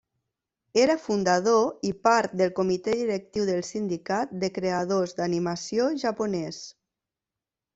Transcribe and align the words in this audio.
Era 0.83 0.93
fundador 1.01 1.67
i 1.89 1.91
part 2.07 2.33
del 2.41 2.55
comitè 2.61 2.95
directiu 3.01 3.45
del 3.51 3.61
sindicat 3.69 4.33
de 4.45 4.51
creadors 4.59 5.15
d'animació 5.21 5.91
japonès. 6.07 6.65